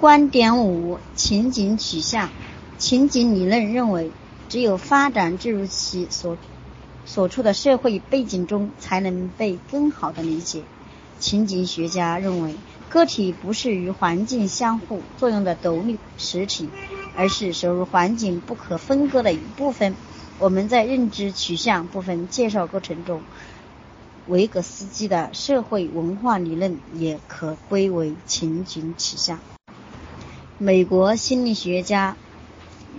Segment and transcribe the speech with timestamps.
[0.00, 2.30] 观点五：情景取向。
[2.78, 4.10] 情景理论认为，
[4.48, 6.38] 只有发展进入其所
[7.04, 10.62] 所处的社会背景中，才能被更好的理解。
[11.18, 12.54] 情景学家认为，
[12.88, 16.70] 个体不是与环境相互作用的独立实体，
[17.14, 19.94] 而是属于环境不可分割的一部分。
[20.38, 23.20] 我们在认知取向部分介绍过程中，
[24.28, 29.38] 维格斯基的社会文化理论也可归为情景取向。
[30.62, 32.18] 美国心理学家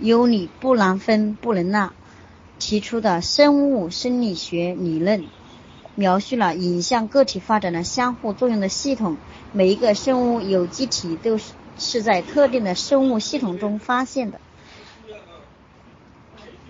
[0.00, 1.92] 尤里·布兰芬布伦纳
[2.58, 5.24] 提出的生物生理学理论。
[5.94, 9.16] 描述了影响个体发展的相互作用的系统。
[9.52, 14.40] 每一个生物有机体都是是在特定的生物系统中发现的。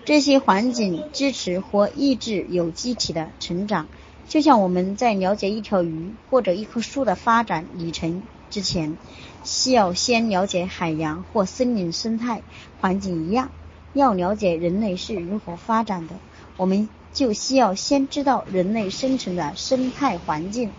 [0.05, 3.87] 这些环境支持或抑制有机体的成长。
[4.29, 8.95] 就像我们在了解一条鱼或者一棵树的发展里程之前，
[9.43, 12.41] 需要先了解海洋或森林生态
[12.79, 13.49] 环境一样，
[13.93, 16.15] 要了解人类是如何发展的，
[16.57, 16.89] 我们。
[17.13, 20.71] 就需要先知道人类生存的生态环境。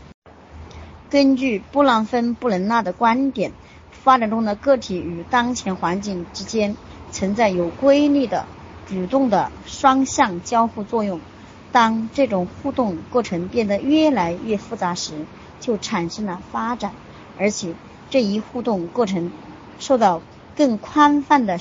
[1.09, 3.53] 根据布朗芬布伦纳的观点，
[3.93, 6.75] 发展中的个体与当前环境之间
[7.13, 8.47] 存在有规律的、
[8.89, 11.21] 主动的双向交互作用。
[11.71, 15.13] 当这种互动过程变得越来越复杂时，
[15.61, 16.95] 就产生了发展，
[17.39, 17.75] 而且
[18.15, 19.33] 这一互动过程
[19.81, 20.23] 受到
[20.57, 21.59] 更宽泛的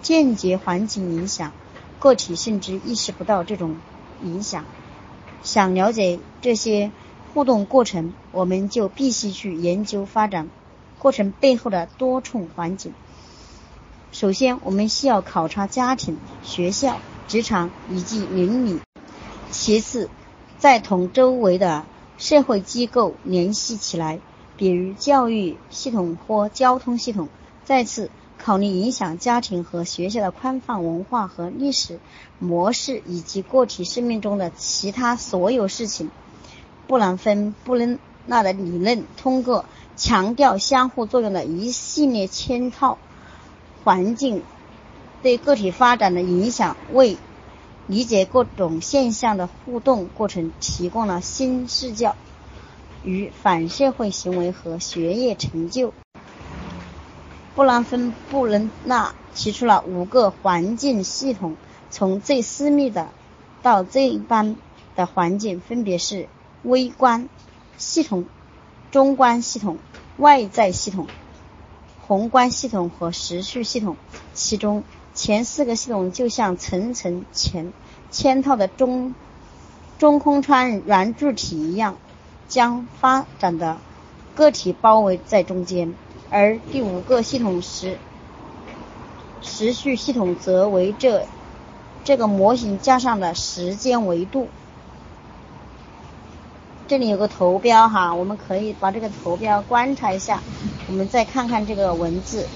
[0.00, 1.50] 间接环境影响。
[1.98, 3.74] 个体甚至意识不到这种
[4.22, 4.64] 影响。
[5.42, 6.92] 想了解这些
[7.32, 10.48] 互动过程，我们就必须去研究发展
[11.00, 12.94] 过程背后的多重环境。
[14.12, 18.78] 首先，我们需要考察家庭、学校、职场以及邻里；
[19.50, 20.08] 其次，
[20.60, 21.84] 再同周围的
[22.18, 24.20] 社会机构联系起来，
[24.56, 27.26] 比如教育系统或交通系统；
[27.64, 28.10] 再次。
[28.36, 31.98] 考虑影响家庭和学校的宽泛文化和历史
[32.38, 36.10] 模式，以及个体生命中的其他所有事情。
[36.86, 39.64] 布兰芬布伦纳的理论通过
[39.96, 42.98] 强调相互作用的一系列嵌套
[43.82, 44.42] 环境
[45.22, 47.16] 对个体发展的影响，为
[47.86, 52.14] 理解各种现象的互动过程提供了新视角
[53.04, 55.92] 与反社会行为和学业成就。
[57.54, 61.56] 布兰芬布伦纳提出了五个环境系统，
[61.90, 63.08] 从最私密的
[63.62, 64.56] 到最一般
[64.96, 66.26] 的环境，分别是
[66.64, 67.28] 微观
[67.76, 68.24] 系统、
[68.90, 69.76] 中观系统、
[70.16, 71.06] 外在系统、
[72.06, 73.96] 宏观系统和时序系统。
[74.32, 74.82] 其中
[75.14, 77.66] 前四个系统就像层层嵌
[78.10, 79.14] 嵌套的中
[79.98, 81.96] 中空穿圆柱体一样，
[82.54, 83.78] 将发展的
[84.36, 85.92] 个体包围在中间。
[86.30, 87.98] 而第五个系统时
[89.42, 91.26] 时序系统则为这
[92.04, 94.46] 这个模型加上的时间维度。
[96.86, 100.40] 这里有个图标哈，我们可以把这个图标观察一下。
[100.86, 102.46] 我们再看看这个文字，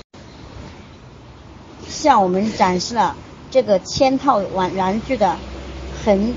[1.88, 3.16] 向我们展示了
[3.50, 5.36] 这个嵌套完玩具的
[6.04, 6.32] 横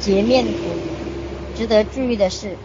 [0.00, 0.52] 截面图。
[1.54, 2.56] 值得注意的是。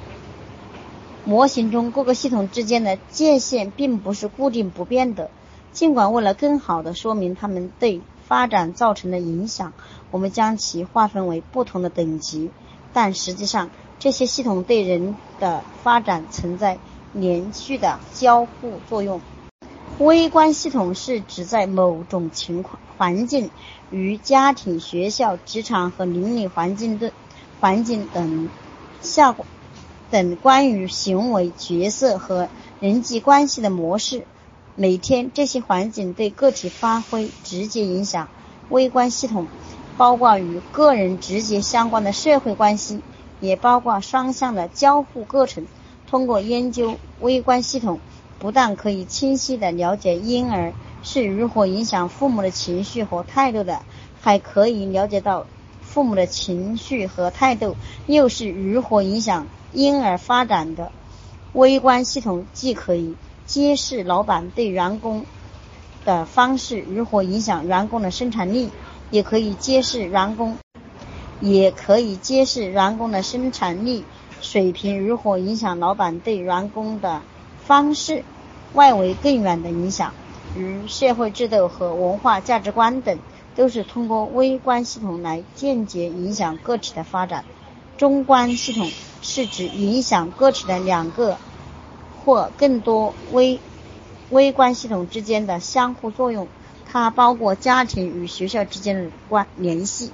[1.24, 5.30] 模型中各个系统之间的界限并不是固定不变的，
[5.72, 9.74] 尽管为了更好地说明它们对发展造成的影响，
[10.10, 12.50] 我们将其划分为不同的等级，
[12.92, 16.80] 但实际上这些系统对人的发展存在
[17.14, 19.22] 连续的交互作用。
[20.00, 23.52] 微观系统是指在某种情况环境，
[23.92, 27.12] 与家庭、学校、职场和邻里环境的
[27.60, 28.50] 环境等
[29.02, 29.36] 下。
[30.12, 32.50] 等关于行为、角色和
[32.82, 34.26] 人际关系的模式，
[34.76, 38.28] 每天这些环境对个体发挥直接影响。
[38.70, 39.48] 微观系统
[39.98, 43.00] 包括与个人直接相关的社会关系，
[43.40, 45.66] 也包括双向的交互过程。
[46.10, 48.00] 通过研究微观系统，
[48.38, 50.74] 不但可以清晰地了解婴儿
[51.04, 53.82] 是如何影响父母的情绪和态度的，
[54.20, 55.48] 还可以了解到
[55.82, 57.78] 父母的情绪和态度
[58.08, 59.48] 又是如何影响。
[59.74, 60.92] 婴儿发展的
[61.54, 63.16] 微观系统既可以
[63.46, 65.26] 揭示老板对员工
[66.06, 68.70] 的方式如何影响员工的生产力，
[69.10, 70.58] 也可以揭示员工，
[71.40, 74.04] 也可以揭示员工的生产力
[74.42, 77.22] 水平如何影响老板对员工的
[77.66, 78.24] 方式。
[78.74, 80.14] 外围更远的影响，
[80.56, 83.20] 如社会制度和文化价值观等，
[83.54, 87.44] 都是通过微观系统来间接影响个体的发展。
[87.98, 88.90] 中观系统。
[89.22, 91.38] 是指影响个体的两个
[92.24, 93.60] 或更多微
[94.30, 96.48] 微观系统之间的相互作用，
[96.86, 100.12] 它包括家庭与学校之间的关联系，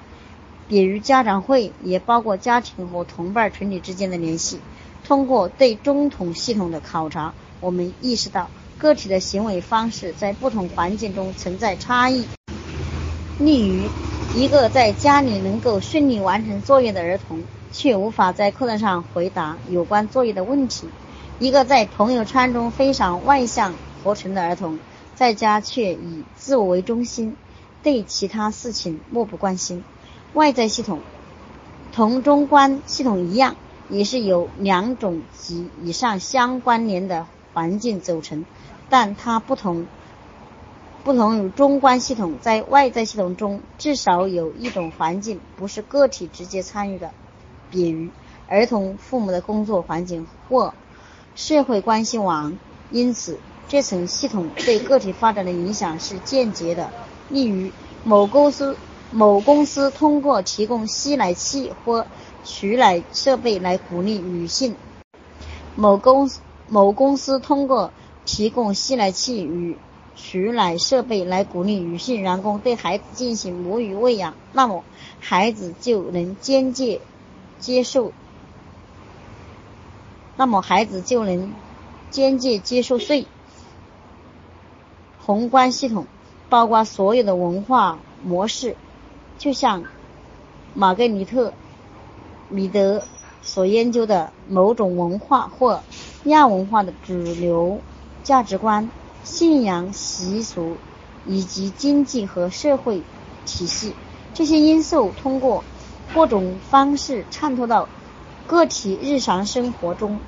[0.68, 4.60] 比如家长会，也包括家庭和同伴群体之间的联系。
[5.06, 12.26] 通过对中统系统的考察，我们意识到个体的行为方式在不同环境中存在差异。
[13.40, 13.88] 例如，
[14.36, 17.44] 一个在家里能够顺利完成作业的儿童，
[17.78, 20.88] 却无法在课堂上回答有关作业的问题；
[21.38, 23.76] 一个在朋友圈中非常外向。
[24.04, 24.80] 活成的儿童，
[25.16, 27.36] 在家却以自我为中心，
[27.84, 29.84] 对其他事情漠不关心。
[30.34, 31.02] 外在系统
[31.92, 33.56] 同中观系统一样，
[33.90, 38.46] 也是由两种及以上相关联的环境组成，
[38.90, 39.86] 但它不同，
[41.04, 47.12] 不同于中观系统，在外在系统中至少有一种环境不是个体直接参与的，
[47.72, 48.10] 比如
[48.48, 50.74] 儿童父母的工作环境或
[51.36, 52.58] 社会关系网。
[52.92, 53.38] 因此。
[53.70, 56.90] 这层系统对个体发展的影响是间接的，
[57.28, 57.70] 例如
[58.06, 58.78] 某公司
[59.12, 62.06] 某公司通过提供吸奶器或
[62.46, 64.72] 取奶设备来鼓励女性；
[65.76, 66.32] 某公
[66.70, 67.92] 某公司通过
[68.24, 69.76] 提供吸奶器与
[70.16, 74.86] 取奶设备来鼓励女性员工对孩子进行母乳喂养，那么
[75.20, 77.02] 孩子就能间接
[77.60, 78.12] 接受，
[80.36, 81.54] 那么孩子就能
[82.10, 83.26] 间接接受税。
[85.26, 86.06] 宏观系统
[86.50, 88.78] 包括所有的文化模式，
[89.38, 89.84] 就像
[90.74, 91.50] 玛格丽特·
[92.50, 93.04] 米德
[93.42, 95.82] 所研究的某种文化或
[96.26, 97.80] 亚文化的主流
[98.24, 98.90] 价值观、
[99.24, 100.78] 信仰、习俗
[101.26, 103.02] 以及经济和社会
[103.46, 103.94] 体系。
[104.34, 105.64] 这些因素通过
[106.14, 107.88] 各种方式渗透到
[108.48, 110.20] 个体日常生活中，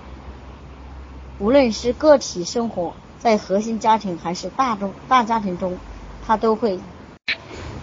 [1.40, 2.94] 无论是个体生活。
[3.20, 5.78] 在核心家庭还是大中大家庭中，
[6.26, 6.80] 他都会，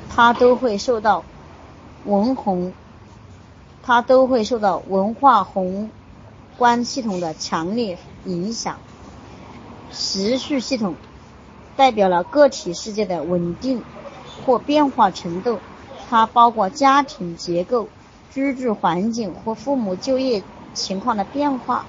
[0.09, 1.25] 他都会受到
[2.07, 2.73] 文宏，
[3.83, 5.91] 他都会受到文化宏
[6.57, 8.79] 观系统的强烈影响。
[9.93, 10.95] 时序系统
[11.77, 13.83] 代表了个体世界的稳定
[14.47, 15.59] 或变化程度，
[16.09, 17.89] 它包括家庭结构、
[18.33, 20.43] 居住环境或父母就业
[20.75, 21.85] 情况的变化，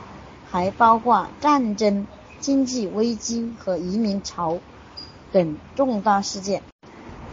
[0.50, 2.08] 还包括战争。
[2.40, 4.60] 经济危机和移民潮
[5.32, 6.62] 等重大事件，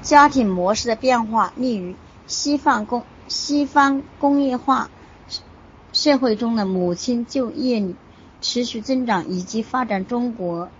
[0.02, 1.94] 家庭模式的变化，例如
[2.26, 4.88] 西方工西方工业化
[5.92, 7.94] 社会中的母亲就业率
[8.40, 10.70] 持续增长，以及发展中国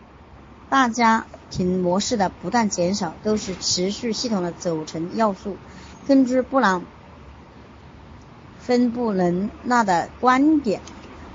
[0.71, 5.59] 大家庭模式的不断减少，都是持续系统的组成要素。
[6.07, 6.85] 根据布朗
[8.61, 10.81] 分布伦纳的观点。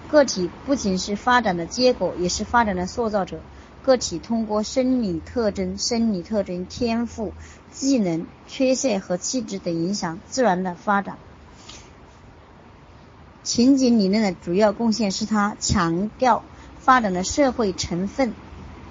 [0.07, 3.39] 个体不仅是发展的结果，也是发展的塑造者。
[3.83, 7.33] 个体通过生理特征、生理特征、天赋、
[7.71, 11.17] 技能、缺陷和气质等影响自然的发展。
[13.43, 16.43] 情景理论的主要贡献是他强调
[16.79, 18.33] 发展的社会成分。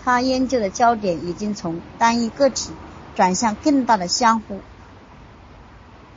[0.05, 2.71] 他研究的焦点已经从单一个体
[3.15, 4.61] 转向更大的相互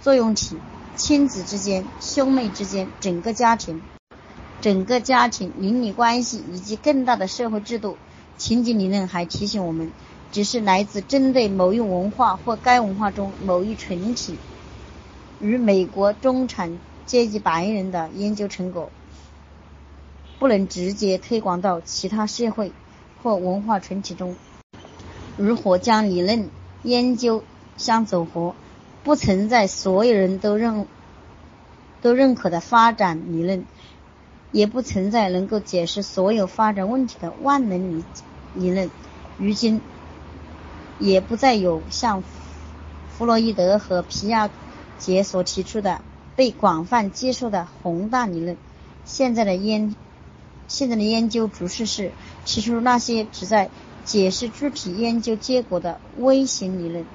[0.01, 0.57] 作用体：
[0.95, 3.83] 亲子之间、兄妹之间、整个家庭。
[4.59, 7.97] 整个家庭邻里关系以及更大的社会制度，
[8.35, 9.91] 情景理论还提醒我们，
[10.31, 14.37] 只是来自针对某一文化或该文化中某一群体，
[15.39, 18.89] 与美国中产阶级白人的研究成果，
[20.39, 22.71] 不能直接推广到其他社会
[23.21, 24.35] 或文化群体中。
[25.37, 26.49] 如何将理论
[26.81, 27.43] 研究
[27.77, 28.55] 相组合？
[29.03, 30.85] 不存在所有人都认
[32.01, 33.65] 都认可的发展理论。
[34.53, 38.03] 也不存在能够解释所有发展问题的万能理
[38.53, 38.91] 理论。
[39.37, 39.79] 如今，
[40.99, 42.21] 也不再有像
[43.17, 44.49] 弗洛伊德和皮亚
[44.97, 46.01] 杰所提出的
[46.35, 48.57] 被广泛接受的宏大理论。
[49.05, 49.95] 现在的研
[50.67, 52.11] 现在的研究主势是
[52.43, 53.69] 提出那些旨在
[54.03, 57.05] 解释具体研究结果的微型理论，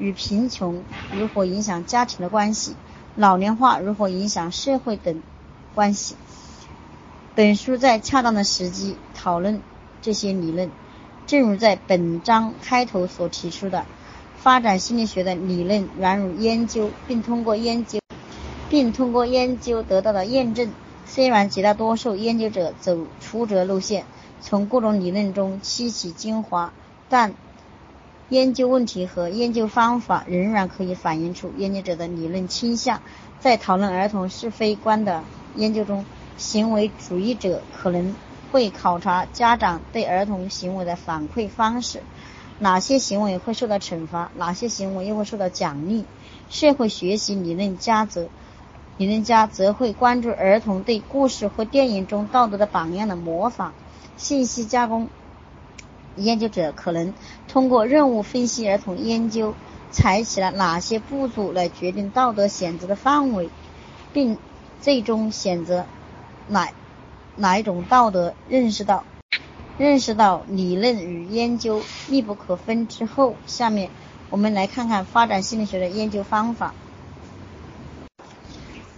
[0.00, 2.74] 与贫穷如何影响家庭的关系、
[3.14, 5.22] 老龄化如何影响社会等
[5.74, 6.16] 关系。
[7.36, 9.60] 本书在恰当的时机讨论
[10.02, 10.70] 这些理论，
[11.26, 13.84] 正如在本章开头所提出的，
[14.42, 18.00] 发展心理学的理论源于研究，并通过研究，
[18.68, 20.72] 并通过研究得到的验证。
[21.06, 24.04] 虽然绝大多数研究者走出折路线，
[24.40, 26.72] 从各种理论中吸取精华，
[27.08, 27.34] 但
[28.30, 33.00] 研究问题和研究方法仍然可以反映出研究者的理论倾向。
[33.40, 35.22] 在讨论儿童是非观的
[35.56, 36.04] 研究中。
[36.38, 38.14] 行为主义者可能
[38.50, 42.00] 会考察家长对儿童行为的反馈方式，
[42.58, 46.06] 哪些行为会受到惩罚，哪些行为又会受到奖励。
[46.48, 48.26] 社会学习理论家则
[48.96, 53.74] 理论家则会关注儿童对故事或电影中道德的榜样的模仿。
[54.16, 55.08] 信息加工
[56.20, 57.12] 研究者可能
[57.48, 59.54] 通过任务分析儿童研究
[59.90, 63.48] 采取了哪些步骤来决定道德选择的范围，
[64.12, 64.38] 并
[64.80, 65.86] 最终选择
[66.48, 66.70] 哪
[67.36, 68.34] 哪一种道德。
[68.48, 69.04] 认识到
[69.78, 73.90] 认识到理论与研究密不可分之后，下面
[74.30, 76.74] 我们来看看发展心理学的研究方法。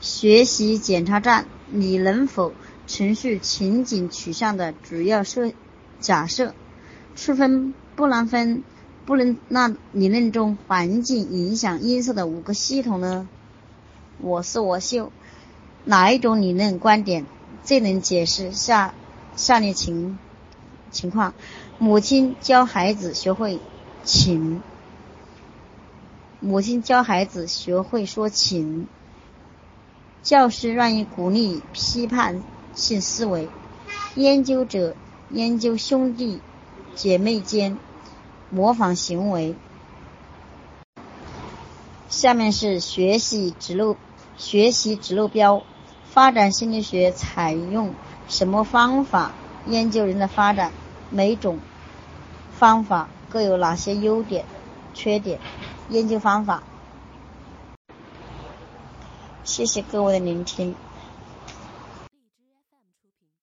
[0.00, 2.52] 学习检查站，你能否？
[2.88, 5.52] 程序情景取向的主要设
[6.00, 6.52] 假设，
[7.14, 8.64] 区分布兰芬
[9.04, 13.28] 布伦纳理论中环境影响因素的五个系统呢？
[14.18, 15.12] 我是我秀，
[15.84, 17.26] 哪一种理论观点
[17.62, 18.94] 最能解释下
[19.36, 20.18] 下列情
[20.90, 21.34] 情况？
[21.78, 23.60] 母亲教孩子学会
[24.04, 24.62] 请，
[26.40, 28.86] 母亲教孩子学会说请，
[30.22, 32.42] 教师愿意鼓励批判。
[32.74, 33.50] 性思维，
[34.14, 34.96] 研究者
[35.28, 36.40] 研究兄弟
[36.94, 37.78] 姐妹间
[38.50, 39.54] 模仿行为。
[42.08, 43.96] 下面是学习指路
[44.36, 45.62] 学习指路标。
[46.10, 47.94] 发展心理学采用
[48.28, 49.32] 什么方法
[49.66, 50.70] 研究人的发展？
[51.08, 51.58] 每种
[52.58, 54.44] 方法各有哪些优点、
[54.92, 55.40] 缺点？
[55.88, 56.62] 研究方法。
[59.42, 60.74] 谢谢各位的聆听。